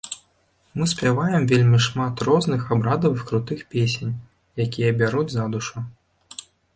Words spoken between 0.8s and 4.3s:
спяваем вельмі шмат розных абрадавых крутых песень,